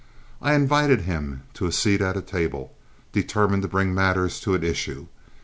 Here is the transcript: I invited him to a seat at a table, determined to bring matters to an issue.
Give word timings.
I 0.41 0.55
invited 0.55 1.01
him 1.01 1.43
to 1.53 1.67
a 1.67 1.71
seat 1.71 2.01
at 2.01 2.17
a 2.17 2.23
table, 2.23 2.73
determined 3.11 3.61
to 3.61 3.67
bring 3.69 3.93
matters 3.93 4.39
to 4.39 4.55
an 4.55 4.63
issue. 4.63 5.05